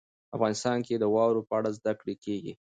[0.35, 2.53] افغانستان کې د واوره په اړه زده کړه کېږي.